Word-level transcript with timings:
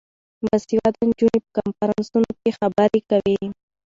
باسواده 0.45 1.01
نجونې 1.09 1.39
په 1.43 1.49
کنفرانسونو 1.57 2.29
کې 2.39 2.49
خبرې 2.59 3.01
کوي. 3.09 3.41